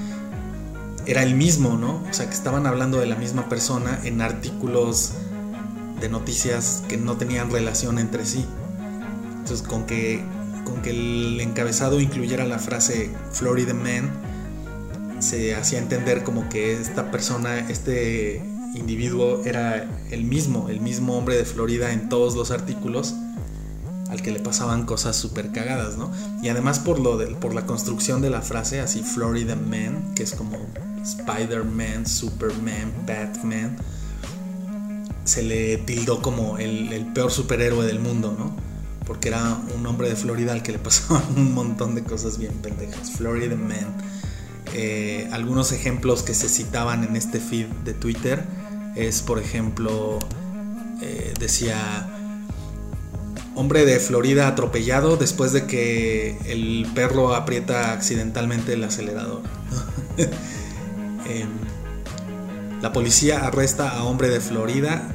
[1.06, 2.04] era el mismo, ¿no?
[2.08, 5.12] O sea, que estaban hablando de la misma persona en artículos
[6.00, 8.44] de noticias que no tenían relación entre sí.
[9.38, 10.22] Entonces, con que,
[10.64, 14.10] con que el encabezado incluyera la frase Florida Man,
[15.20, 18.42] se hacía entender como que esta persona, este
[18.74, 23.14] individuo era el mismo, el mismo hombre de Florida en todos los artículos
[24.08, 26.10] al que le pasaban cosas súper cagadas, ¿no?
[26.42, 30.22] Y además por, lo de, por la construcción de la frase, así Florida Man, que
[30.22, 30.58] es como
[31.02, 33.76] Spider-Man, Superman, Batman,
[35.24, 38.56] se le tildó como el, peor superhéroe del mundo, ¿no?
[39.06, 42.54] Porque era un hombre de Florida al que le pasaban un montón de cosas bien
[42.54, 43.10] pendejas.
[43.10, 43.96] Florida Man.
[44.74, 48.44] Eh, algunos ejemplos que se citaban en este feed de Twitter
[48.96, 50.18] es, por ejemplo,
[51.00, 52.17] eh, decía
[53.58, 59.42] hombre de Florida atropellado después de que el perro aprieta accidentalmente el acelerador.
[61.28, 61.50] Em,
[62.80, 65.06] la policía arresta a hombre de Florida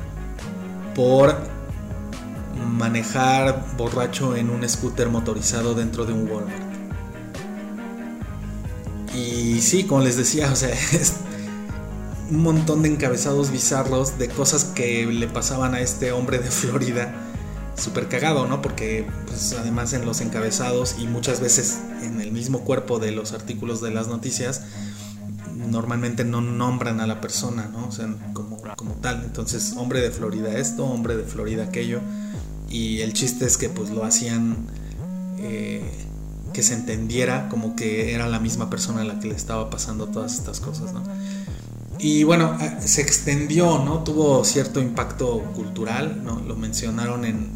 [0.93, 1.36] por
[2.69, 6.62] manejar borracho en un scooter motorizado dentro de un Walmart.
[9.15, 11.15] Y sí, como les decía, o sea, es
[12.29, 17.22] un montón de encabezados bizarros de cosas que le pasaban a este hombre de Florida
[17.75, 18.62] súper cagado, ¿no?
[18.62, 23.33] Porque pues, además en los encabezados y muchas veces en el mismo cuerpo de los
[23.33, 24.62] artículos de las noticias,
[25.55, 27.88] normalmente no nombran a la persona, ¿no?
[27.88, 29.23] O sea, como, como tal.
[29.23, 31.99] Entonces, hombre de Florida esto, hombre de Florida aquello.
[32.69, 34.67] Y el chiste es que pues lo hacían
[35.38, 35.83] eh,
[36.53, 40.07] que se entendiera como que era la misma persona a la que le estaba pasando
[40.07, 41.03] todas estas cosas, ¿no?
[41.99, 44.03] Y bueno, eh, se extendió, ¿no?
[44.03, 46.39] Tuvo cierto impacto cultural, ¿no?
[46.39, 47.53] Lo mencionaron en,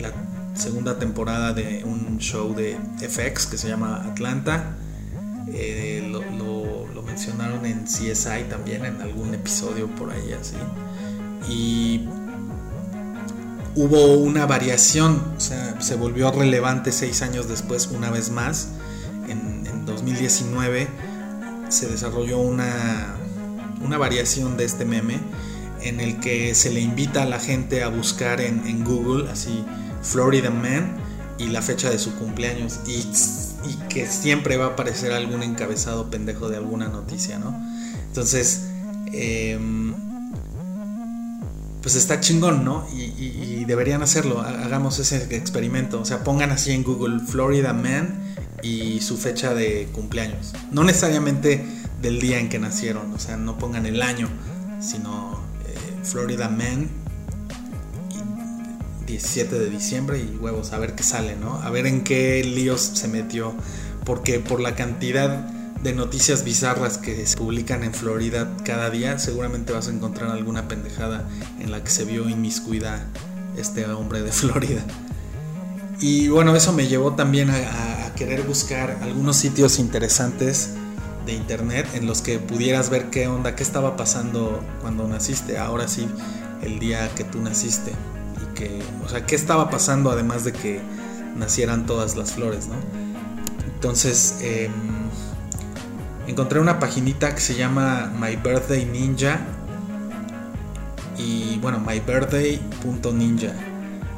[0.00, 0.12] la
[0.54, 4.76] segunda temporada de un show de FX que se llama Atlanta.
[5.48, 10.54] Eh, lo, mencionaron en CSI también, en algún episodio por ahí así.
[11.50, 12.06] Y
[13.74, 18.68] hubo una variación, o sea, se volvió relevante seis años después, una vez más,
[19.26, 20.86] en 2019
[21.68, 23.16] se desarrolló una,
[23.82, 25.18] una variación de este meme
[25.82, 29.64] en el que se le invita a la gente a buscar en, Google así
[30.02, 30.96] Florida Man
[31.38, 33.04] y la fecha de su cumpleaños y,
[33.88, 37.54] que siempre va a aparecer algún encabezado pendejo de alguna noticia, ¿no?
[38.06, 38.68] Entonces,
[39.12, 39.94] em,
[41.82, 42.86] pues está chingón, ¿no?
[42.94, 48.20] Y, y, deberían hacerlo, hagamos ese experimento, o sea, pongan así en Google Florida Man
[48.62, 50.52] y su fecha de cumpleaños.
[50.70, 51.64] No necesariamente
[52.02, 54.28] del día en que nacieron, o sea, no pongan el año,
[54.80, 56.88] sino eh, Florida Man
[59.08, 61.60] 17 de diciembre y huevos, a ver qué sale, ¿no?
[61.62, 63.54] A ver en qué líos se metió,
[64.04, 65.30] porque por la cantidad
[65.82, 70.68] de noticias bizarras que se publican en Florida cada día, seguramente vas a encontrar alguna
[70.68, 71.26] pendejada
[71.58, 73.06] en la que se vio inmiscuida
[73.56, 74.84] este hombre de Florida.
[76.00, 80.70] Y bueno, eso me llevó también a, querer buscar algunos sitios interesantes
[81.24, 85.86] de internet en los que pudieras ver qué onda, qué estaba pasando cuando naciste, ahora
[85.86, 86.08] sí,
[86.62, 87.92] el día que tú naciste.
[88.42, 90.80] Y que, o sea, qué estaba pasando además de que
[91.36, 92.74] nacieran todas las flores, ¿no?
[93.72, 94.72] Entonces, em,
[96.26, 99.38] encontré una paginita que se llama My Birthday Ninja.
[101.16, 103.52] Y bueno, mybirthday.ninja.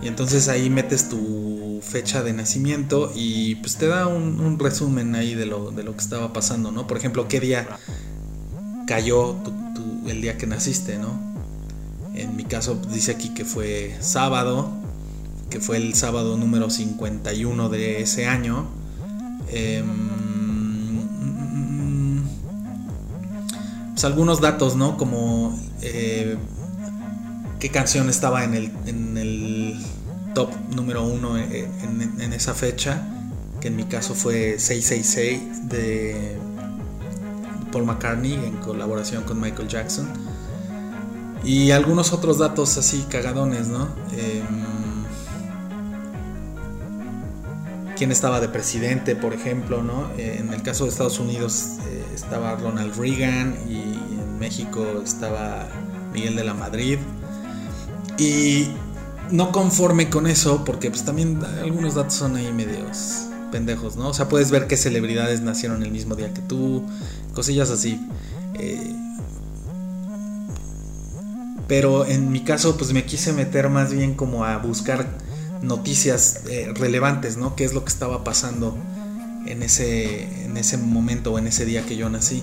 [0.02, 5.34] Y entonces ahí metes tu fecha de nacimiento y pues te da un, resumen ahí
[5.34, 6.86] de lo, de lo, que estaba pasando, ¿no?
[6.86, 7.66] Por ejemplo, qué día
[8.86, 9.36] cayó
[10.06, 11.18] el día que naciste, ¿no?
[12.14, 14.70] En mi caso dice aquí que fue sábado,
[15.48, 18.68] que fue el sábado número 51 de ese año.
[19.48, 20.20] Em,
[23.92, 24.96] pues algunos datos, ¿no?
[24.96, 26.36] Como eh,
[27.58, 29.39] qué canción estaba en el, en el
[30.34, 33.02] top número uno en, esa fecha,
[33.60, 36.36] que en mi caso fue 666 de
[37.72, 40.08] Paul McCartney en colaboración con Michael Jackson.
[41.44, 43.88] Y algunos otros datos así cagadones, ¿no?
[44.12, 44.70] Em,
[47.96, 50.10] quién estaba de presidente, por ejemplo, ¿no?
[50.18, 53.80] En el caso de Estados Unidos eh, estaba Ronald Reagan y
[54.20, 55.68] en México estaba
[56.12, 56.98] Miguel de la Madrid.
[58.18, 58.68] Y
[59.30, 64.08] no conforme con eso, porque pues también algunos datos son ahí medios pendejos, ¿no?
[64.08, 66.84] O sea, puedes ver qué celebridades nacieron el mismo día que tú,
[67.34, 68.00] cosillas así.
[68.54, 68.94] Eh,
[71.66, 75.06] pero en mi caso, pues me quise meter más bien como a buscar
[75.62, 77.54] noticias eh, relevantes, ¿no?
[77.54, 78.76] ¿Qué es lo que estaba pasando
[79.46, 82.42] en ese, en ese momento o en ese día que yo nací?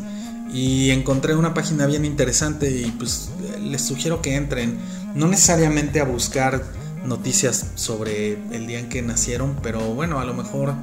[0.54, 3.30] Y encontré una página bien interesante y pues
[3.62, 4.78] les sugiero que entren,
[5.14, 6.64] no necesariamente a buscar
[7.06, 10.74] noticias sobre el día en que nacieron, pero bueno, a lo mejor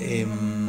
[0.00, 0.68] em,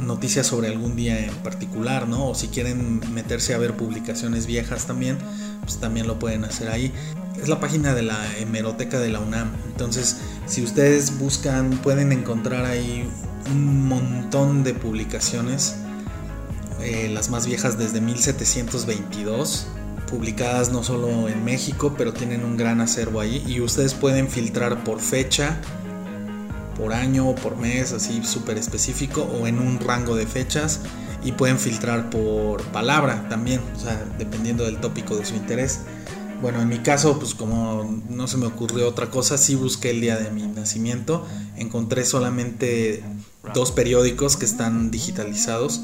[0.00, 2.28] noticias sobre algún día en particular, ¿no?
[2.28, 5.18] O si quieren meterse a ver publicaciones viejas también,
[5.62, 6.92] pues también lo pueden hacer ahí.
[7.40, 9.50] Es la página de la hemeroteca de la UNAM.
[9.66, 13.08] Entonces, si ustedes buscan, pueden encontrar ahí
[13.50, 15.76] un montón de publicaciones.
[16.84, 19.66] Eh, las más viejas desde 1722
[20.10, 24.84] publicadas no solo en México, pero tienen un gran acervo ahí y ustedes pueden filtrar
[24.84, 25.62] por fecha,
[26.76, 30.80] por año o por mes, así súper específico o en un rango de fechas
[31.24, 35.80] y pueden filtrar por palabra también, o sea, dependiendo del tópico de su interés.
[36.42, 40.02] Bueno, en mi caso, pues como no se me ocurrió otra cosa, sí busqué el
[40.02, 41.26] día de mi nacimiento,
[41.56, 43.02] encontré solamente
[43.54, 45.82] dos periódicos que están digitalizados,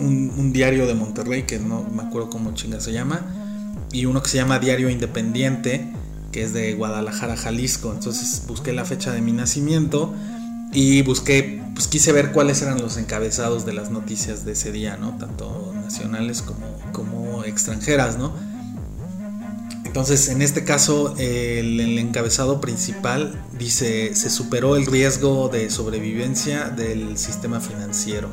[0.00, 3.26] un, diario de Monterrey, que no me acuerdo cómo chinga se llama,
[3.92, 5.92] y uno que se llama Diario Independiente,
[6.32, 7.92] que es de Guadalajara, Jalisco.
[7.92, 10.14] Entonces busqué la fecha de mi nacimiento
[10.72, 14.96] y busqué, pues quise ver cuáles eran los encabezados de las noticias de ese día,
[14.96, 15.16] ¿no?
[15.16, 18.32] Tanto nacionales como, como extranjeras, ¿no?
[19.84, 26.68] Entonces, en este caso, el, el, encabezado principal dice, se superó el riesgo de sobrevivencia
[26.68, 28.28] del sistema financiero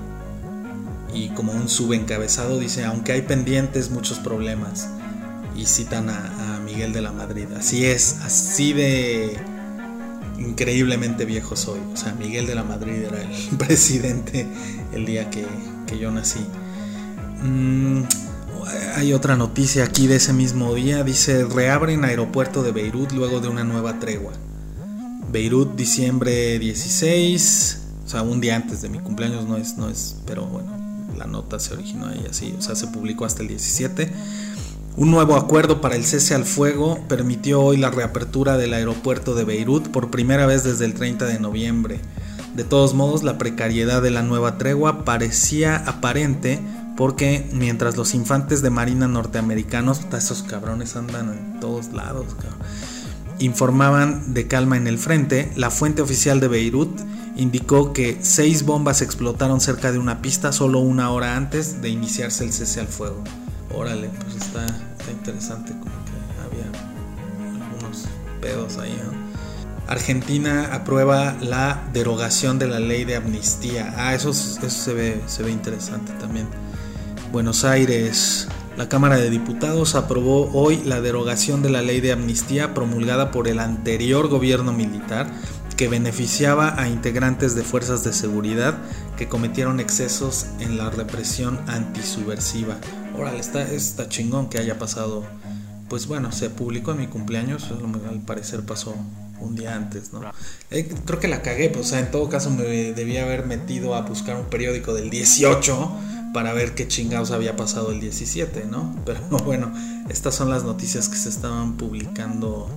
[1.16, 4.89] y como un subencabezado dice, aunque hay pendientes, muchos problemas.
[5.55, 7.45] Y citan a, Miguel de la Madrid.
[7.55, 9.38] Así es, así de
[10.39, 11.80] increíblemente viejo soy.
[11.93, 14.47] O sea, Miguel de la Madrid era el presidente
[14.93, 15.45] el día que,
[15.97, 16.41] yo nací.
[17.43, 18.01] Mm,
[18.95, 21.03] hay otra noticia aquí de ese mismo día.
[21.03, 24.34] Dice, reabren aeropuerto de Beirut luego de una nueva tregua.
[25.32, 27.82] Beirut, diciembre 16.
[28.05, 30.85] O sea, un día antes de mi cumpleaños no es, no es, pero bueno,
[31.16, 34.11] la nota se originó ahí así, o sea, se publicó hasta el 17.
[34.97, 39.43] Un nuevo acuerdo para el cese al fuego permitió hoy la reapertura del aeropuerto de
[39.43, 41.99] Beirut por primera vez desde el 30 de noviembre.
[42.55, 46.61] De todos modos, la precariedad de la nueva tregua parecía aparente
[46.95, 52.28] porque mientras los infantes de marina norteamericanos, esos cabrones andan en todos lados,
[53.40, 57.00] informaban de calma en el frente, la fuente oficial de Beirut
[57.36, 62.44] indicó que seis bombas explotaron cerca de una pista solo una hora antes de iniciarse
[62.44, 63.24] el cese al fuego.
[63.74, 64.66] Órale, pues está,
[65.12, 66.12] interesante, como que
[66.46, 68.06] había algunos
[68.42, 68.98] pedos ahí.
[69.88, 73.94] Argentina aprueba la derogación de la ley de amnistía.
[73.98, 76.48] Ah, eso, eso se, ve, se ve interesante también.
[77.32, 78.48] Buenos Aires.
[78.78, 83.48] La Cámara de Diputados aprobó hoy la derogación de la ley de amnistía promulgada por
[83.48, 85.32] el anterior gobierno militar
[85.78, 88.78] que beneficiaba a integrantes de fuerzas de seguridad
[89.16, 92.76] que cometieron excesos en la represión antisubversiva.
[93.18, 95.24] Órale, está, está chingón que haya pasado.
[95.88, 97.72] Pues bueno, se publicó en mi cumpleaños,
[98.10, 98.94] al parecer pasó
[99.40, 100.22] un día antes, ¿no?
[100.70, 103.96] Eh, creo que la cagué, pues, o sea, en todo caso me debía haber metido
[103.96, 105.90] a buscar un periódico del 18
[106.36, 108.94] para ver qué chingados había pasado el 17, ¿no?
[109.06, 109.72] Pero bueno,
[110.10, 112.70] estas son las noticias que se estaban publicando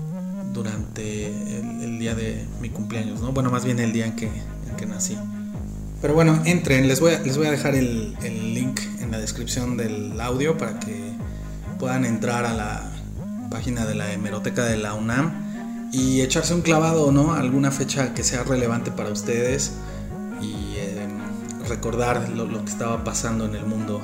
[0.55, 3.33] durante el, día de mi cumpleaños, ¿no?
[3.33, 4.31] Bueno, más bien el día en que,
[4.77, 5.19] que nací.
[6.01, 9.19] Pero bueno, entren, les voy a, les voy a dejar el, el, link en la
[9.19, 11.11] descripción del audio para que
[11.81, 12.93] puedan entrar a la
[13.51, 17.33] página de la hemeroteca de la UNAM y echarse un clavado, ¿no?
[17.33, 19.73] Alguna fecha que sea relevante para ustedes
[20.41, 20.78] y
[21.69, 24.01] recordar lo, que estaba pasando en el mundo.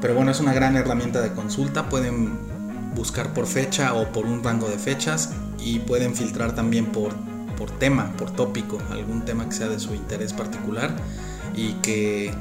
[0.00, 2.38] Pero bueno, es una gran herramienta de consulta, pueden
[2.94, 7.12] buscar por fecha o por un rango de fechas y pueden filtrar también por,
[7.56, 10.90] por tema, por tópico, algún tema que sea de su interés particular
[11.54, 12.32] y que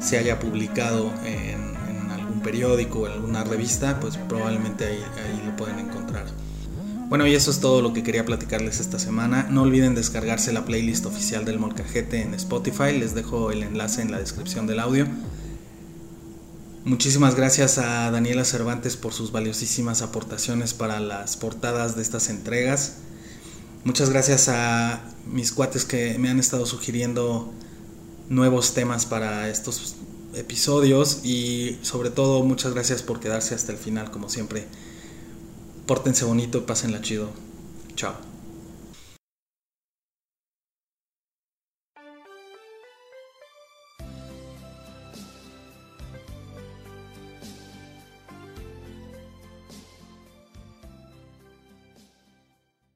[0.00, 1.76] se haya publicado en,
[2.10, 6.24] algún periódico o en alguna revista, pues probablemente ahí, ahí lo pueden encontrar.
[7.08, 9.46] Bueno, y eso es todo lo que quería platicarles esta semana.
[9.50, 12.92] No olviden descargarse la playlist oficial del Molcajete en Spotify.
[12.92, 15.06] Les dejo el enlace en la descripción del audio.
[16.84, 22.96] Muchísimas gracias a Daniela Cervantes por sus valiosísimas aportaciones para las portadas de estas entregas.
[23.84, 27.50] Muchas gracias a mis cuates que me han estado sugiriendo
[28.28, 29.96] nuevos temas para estos
[30.34, 34.66] episodios y sobre todo muchas gracias por quedarse hasta el final como siempre.
[35.88, 37.30] Pórtense bonito, pásenla chido.
[37.96, 38.27] Chao.